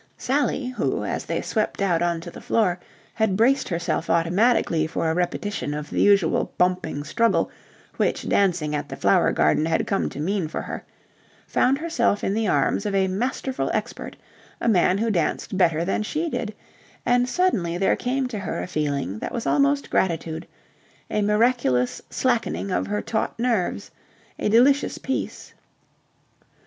Sally, 0.17 0.69
who, 0.69 1.05
as 1.05 1.25
they 1.25 1.41
swept 1.43 1.79
out 1.79 2.01
on 2.01 2.21
to 2.21 2.31
the 2.31 2.41
floor, 2.41 2.79
had 3.13 3.37
braced 3.37 3.69
herself 3.69 4.09
automatically 4.09 4.87
for 4.87 5.07
a 5.07 5.13
repetition 5.13 5.75
of 5.75 5.91
the 5.91 6.01
usual 6.01 6.51
bumping 6.57 7.03
struggle 7.03 7.51
which 7.97 8.27
dancing 8.27 8.73
at 8.73 8.89
the 8.89 8.95
Flower 8.95 9.31
Garden 9.31 9.67
had 9.67 9.85
come 9.85 10.09
to 10.09 10.19
mean 10.19 10.47
for 10.47 10.63
her, 10.63 10.83
found 11.45 11.77
herself 11.77 12.23
in 12.23 12.33
the 12.33 12.47
arms 12.47 12.87
of 12.87 12.95
a 12.95 13.07
masterful 13.07 13.69
expert, 13.75 14.15
a 14.59 14.67
man 14.67 14.97
who 14.97 15.11
danced 15.11 15.55
better 15.55 15.85
than 15.85 16.01
she 16.01 16.31
did, 16.31 16.55
and 17.05 17.29
suddenly 17.29 17.77
there 17.77 17.95
came 17.95 18.25
to 18.25 18.39
her 18.39 18.59
a 18.59 18.65
feeling 18.65 19.19
that 19.19 19.31
was 19.31 19.45
almost 19.45 19.91
gratitude, 19.91 20.47
a 21.11 21.21
miraculous 21.21 22.01
slackening 22.09 22.71
of 22.71 22.87
her 22.87 23.03
taut 23.03 23.37
nerves, 23.37 23.91
a 24.39 24.49
delicious 24.49 24.97
peace. 24.97 25.53